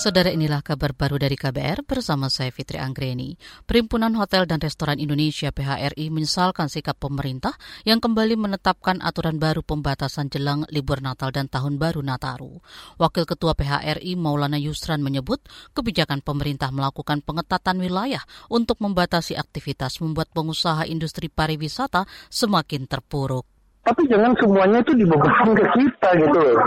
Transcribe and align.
Saudara 0.00 0.32
inilah 0.32 0.64
kabar 0.64 0.96
baru 0.96 1.20
dari 1.20 1.36
KBR 1.36 1.84
bersama 1.84 2.32
saya 2.32 2.48
Fitri 2.48 2.80
Anggreni. 2.80 3.36
Perhimpunan 3.68 4.16
Hotel 4.16 4.48
dan 4.48 4.56
Restoran 4.56 4.96
Indonesia 4.96 5.52
PHRI 5.52 6.08
menyesalkan 6.08 6.72
sikap 6.72 6.96
pemerintah 6.96 7.52
yang 7.84 8.00
kembali 8.00 8.32
menetapkan 8.40 9.04
aturan 9.04 9.36
baru 9.36 9.60
pembatasan 9.60 10.32
jelang 10.32 10.64
libur 10.72 11.04
Natal 11.04 11.36
dan 11.36 11.52
Tahun 11.52 11.76
Baru 11.76 12.00
Nataru. 12.00 12.64
Wakil 12.96 13.28
Ketua 13.28 13.52
PHRI 13.52 14.16
Maulana 14.16 14.56
Yusran 14.56 15.04
menyebut 15.04 15.44
kebijakan 15.76 16.24
pemerintah 16.24 16.72
melakukan 16.72 17.20
pengetatan 17.20 17.76
wilayah 17.84 18.24
untuk 18.48 18.80
membatasi 18.80 19.36
aktivitas 19.36 20.00
membuat 20.00 20.32
pengusaha 20.32 20.88
industri 20.88 21.28
pariwisata 21.28 22.08
semakin 22.32 22.88
terpuruk 22.88 23.49
tapi 23.90 24.06
jangan 24.06 24.30
semuanya 24.38 24.78
itu 24.86 24.94
dibebankan 24.94 25.50
ke 25.50 25.64
kita 25.74 26.08
gitu 26.22 26.38
loh. 26.38 26.58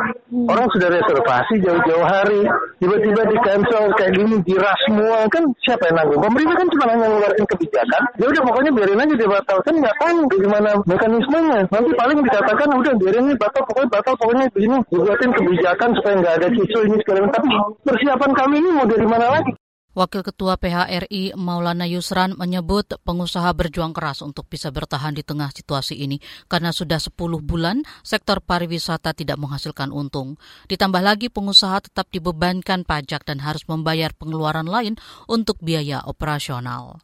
Orang 0.52 0.68
sudah 0.76 0.92
reservasi 0.92 1.64
jauh-jauh 1.64 2.04
hari, 2.04 2.44
tiba-tiba 2.84 3.24
di 3.32 3.38
cancel 3.48 3.88
kayak 3.96 4.12
gini, 4.12 4.44
diras 4.44 4.76
semua 4.84 5.24
kan 5.32 5.48
siapa 5.64 5.88
yang 5.88 6.04
nanggung? 6.04 6.20
Pemerintah 6.20 6.56
kan 6.60 6.68
cuma 6.68 6.84
hanya 6.92 7.08
mengeluarkan 7.08 7.46
kebijakan, 7.48 8.02
ya 8.20 8.26
udah 8.28 8.42
pokoknya 8.44 8.72
biarin 8.76 9.04
aja 9.08 9.16
dibatalkan, 9.16 9.74
nggak 9.80 9.96
tahu 10.04 10.18
gimana 10.36 10.70
mekanismenya. 10.84 11.60
Nanti 11.72 11.92
paling 11.96 12.20
dikatakan 12.28 12.70
udah 12.76 12.94
biarin 13.00 13.24
ini 13.32 13.36
batal, 13.40 13.64
pokoknya 13.64 13.90
batal, 13.96 14.14
pokoknya 14.20 14.44
begini, 14.52 14.78
dibuatin 14.92 15.32
kebijakan 15.32 15.90
supaya 15.96 16.14
nggak 16.20 16.36
ada 16.44 16.48
kisru 16.52 16.80
ini 16.84 16.98
sekarang. 17.08 17.32
Tapi 17.32 17.48
persiapan 17.88 18.32
kami 18.36 18.56
ini 18.60 18.70
mau 18.76 18.84
dari 18.84 19.08
mana 19.08 19.28
lagi? 19.40 19.63
Wakil 19.94 20.26
Ketua 20.26 20.58
PHRI 20.58 21.38
Maulana 21.38 21.86
Yusran 21.86 22.34
menyebut 22.34 22.98
pengusaha 23.06 23.54
berjuang 23.54 23.94
keras 23.94 24.26
untuk 24.26 24.50
bisa 24.50 24.74
bertahan 24.74 25.14
di 25.14 25.22
tengah 25.22 25.54
situasi 25.54 26.02
ini 26.02 26.18
karena 26.50 26.74
sudah 26.74 26.98
10 26.98 27.14
bulan 27.46 27.86
sektor 28.02 28.42
pariwisata 28.42 29.14
tidak 29.14 29.38
menghasilkan 29.38 29.94
untung. 29.94 30.42
Ditambah 30.66 30.98
lagi 30.98 31.30
pengusaha 31.30 31.78
tetap 31.86 32.10
dibebankan 32.10 32.90
pajak 32.90 33.22
dan 33.22 33.46
harus 33.46 33.62
membayar 33.70 34.10
pengeluaran 34.18 34.66
lain 34.66 34.98
untuk 35.30 35.62
biaya 35.62 36.02
operasional. 36.10 36.98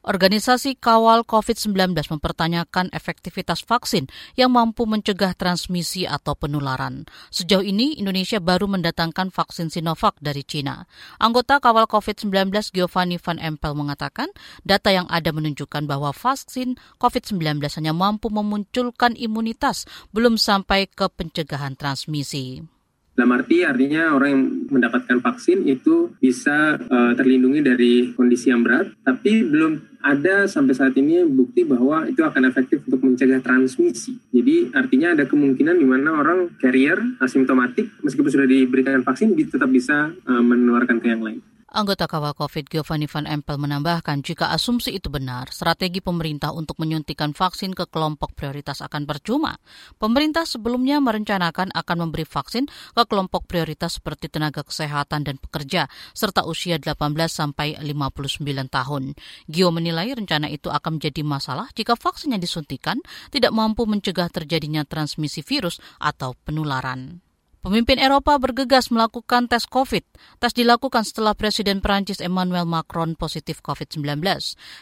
Organisasi 0.00 0.80
Kawal 0.80 1.28
COVID-19 1.28 1.92
mempertanyakan 1.92 2.88
efektivitas 2.88 3.60
vaksin 3.60 4.08
yang 4.32 4.48
mampu 4.48 4.88
mencegah 4.88 5.36
transmisi 5.36 6.08
atau 6.08 6.32
penularan. 6.32 7.04
Sejauh 7.28 7.60
ini, 7.60 8.00
Indonesia 8.00 8.40
baru 8.40 8.64
mendatangkan 8.64 9.28
vaksin 9.28 9.68
Sinovac 9.68 10.16
dari 10.24 10.40
China. 10.40 10.88
Anggota 11.20 11.60
Kawal 11.60 11.84
COVID-19 11.84 12.32
Giovanni 12.72 13.20
Van 13.20 13.36
Empel 13.36 13.76
mengatakan, 13.76 14.32
data 14.64 14.88
yang 14.88 15.04
ada 15.12 15.36
menunjukkan 15.36 15.84
bahwa 15.84 16.16
vaksin 16.16 16.80
COVID-19 16.96 17.60
hanya 17.60 17.92
mampu 17.92 18.32
memunculkan 18.32 19.12
imunitas, 19.20 19.84
belum 20.16 20.40
sampai 20.40 20.88
ke 20.88 21.12
pencegahan 21.12 21.76
transmisi. 21.76 22.64
Dalam 23.10 23.36
arti 23.36 23.66
artinya 23.66 24.16
orang 24.16 24.28
yang 24.32 24.44
mendapatkan 24.70 25.18
vaksin 25.20 25.66
itu 25.68 26.14
bisa 26.22 26.78
uh, 26.78 27.12
terlindungi 27.18 27.60
dari 27.60 27.92
kondisi 28.16 28.48
yang 28.48 28.64
berat, 28.64 28.94
tapi 29.04 29.44
belum 29.44 30.00
ada 30.00 30.48
sampai 30.48 30.72
saat 30.72 30.96
ini 30.96 31.20
bukti 31.28 31.68
bahwa 31.68 32.08
itu 32.08 32.24
akan 32.24 32.48
efektif 32.48 32.80
untuk 32.88 33.04
mencegah 33.04 33.44
transmisi. 33.44 34.16
Jadi 34.32 34.72
artinya 34.72 35.12
ada 35.12 35.28
kemungkinan 35.28 35.76
di 35.76 35.84
mana 35.84 36.16
orang 36.16 36.56
carrier 36.56 36.96
asimptomatik 37.20 38.00
meskipun 38.00 38.32
sudah 38.32 38.48
diberikan 38.48 39.04
vaksin 39.04 39.36
tetap 39.36 39.68
bisa 39.68 40.08
uh, 40.24 40.42
menularkan 40.42 41.02
ke 41.02 41.12
yang 41.12 41.20
lain. 41.20 41.44
Anggota 41.70 42.10
kawal 42.10 42.34
COVID 42.34 42.66
Giovanni 42.66 43.06
Van 43.06 43.30
Empel 43.30 43.54
menambahkan 43.54 44.26
jika 44.26 44.50
asumsi 44.50 44.98
itu 44.98 45.06
benar, 45.06 45.54
strategi 45.54 46.02
pemerintah 46.02 46.50
untuk 46.50 46.82
menyuntikan 46.82 47.30
vaksin 47.30 47.78
ke 47.78 47.86
kelompok 47.86 48.34
prioritas 48.34 48.82
akan 48.82 49.06
percuma. 49.06 49.54
Pemerintah 49.94 50.42
sebelumnya 50.42 50.98
merencanakan 50.98 51.70
akan 51.70 51.96
memberi 52.02 52.26
vaksin 52.26 52.66
ke 52.66 53.02
kelompok 53.06 53.46
prioritas 53.46 54.02
seperti 54.02 54.26
tenaga 54.26 54.66
kesehatan 54.66 55.22
dan 55.22 55.38
pekerja, 55.38 55.86
serta 56.10 56.42
usia 56.42 56.74
18 56.74 56.90
sampai 57.30 57.78
59 57.78 58.42
tahun. 58.66 59.14
Gio 59.46 59.70
menilai 59.70 60.10
rencana 60.10 60.50
itu 60.50 60.74
akan 60.74 60.98
menjadi 60.98 61.22
masalah 61.22 61.70
jika 61.78 61.94
vaksin 61.94 62.34
yang 62.34 62.42
disuntikan 62.42 62.98
tidak 63.30 63.54
mampu 63.54 63.86
mencegah 63.86 64.26
terjadinya 64.26 64.82
transmisi 64.82 65.38
virus 65.46 65.78
atau 66.02 66.34
penularan. 66.34 67.29
Pemimpin 67.60 68.00
Eropa 68.00 68.40
bergegas 68.40 68.88
melakukan 68.88 69.44
tes 69.44 69.68
COVID. 69.68 70.00
Tes 70.40 70.52
dilakukan 70.56 71.04
setelah 71.04 71.36
Presiden 71.36 71.84
Perancis 71.84 72.24
Emmanuel 72.24 72.64
Macron 72.64 73.12
positif 73.20 73.60
COVID-19. 73.60 74.00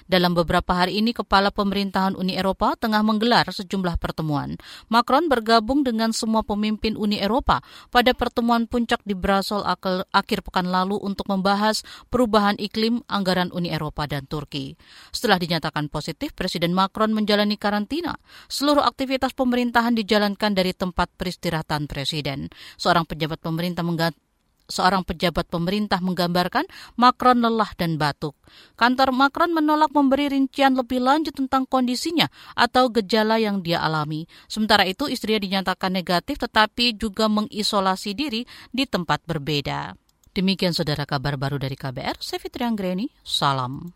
Dalam 0.06 0.38
beberapa 0.38 0.78
hari 0.78 1.02
ini, 1.02 1.10
Kepala 1.10 1.50
Pemerintahan 1.50 2.14
Uni 2.14 2.38
Eropa 2.38 2.78
tengah 2.78 3.02
menggelar 3.02 3.50
sejumlah 3.50 3.98
pertemuan. 3.98 4.54
Macron 4.86 5.26
bergabung 5.26 5.82
dengan 5.82 6.14
semua 6.14 6.46
pemimpin 6.46 6.94
Uni 6.94 7.18
Eropa 7.18 7.66
pada 7.90 8.14
pertemuan 8.14 8.70
puncak 8.70 9.02
di 9.02 9.18
Brussels 9.18 9.66
akhir 10.14 10.46
pekan 10.46 10.70
lalu 10.70 11.02
untuk 11.02 11.26
membahas 11.26 11.82
perubahan 12.14 12.62
iklim 12.62 13.02
anggaran 13.10 13.50
Uni 13.50 13.74
Eropa 13.74 14.06
dan 14.06 14.30
Turki. 14.30 14.78
Setelah 15.10 15.42
dinyatakan 15.42 15.90
positif, 15.90 16.30
Presiden 16.30 16.78
Macron 16.78 17.10
menjalani 17.10 17.58
karantina. 17.58 18.22
Seluruh 18.46 18.86
aktivitas 18.86 19.34
pemerintahan 19.34 19.98
dijalankan 19.98 20.54
dari 20.54 20.70
tempat 20.78 21.10
peristirahatan 21.18 21.90
Presiden 21.90 22.46
seorang 22.76 23.08
pejabat 23.08 23.40
pemerintah 23.40 23.86
seorang 24.68 25.02
pejabat 25.02 25.48
pemerintah 25.48 25.98
menggambarkan 25.98 26.68
Macron 26.94 27.40
lelah 27.40 27.72
dan 27.74 27.96
batuk. 27.96 28.36
Kantor 28.76 29.16
Macron 29.16 29.50
menolak 29.50 29.90
memberi 29.90 30.28
rincian 30.28 30.76
lebih 30.76 31.00
lanjut 31.00 31.32
tentang 31.34 31.64
kondisinya 31.64 32.28
atau 32.52 32.92
gejala 32.92 33.40
yang 33.40 33.64
dia 33.64 33.80
alami. 33.80 34.28
Sementara 34.46 34.84
itu 34.84 35.08
istrinya 35.08 35.40
dinyatakan 35.40 35.90
negatif 35.90 36.36
tetapi 36.38 36.94
juga 36.94 37.26
mengisolasi 37.26 38.12
diri 38.12 38.44
di 38.70 38.84
tempat 38.84 39.24
berbeda. 39.24 39.96
Demikian 40.36 40.76
saudara 40.76 41.02
kabar 41.08 41.34
baru 41.34 41.58
dari 41.58 41.74
KBR, 41.74 42.20
saya 42.22 42.38
Fitri 42.38 42.62
Anggreni, 42.62 43.10
salam. 43.26 43.90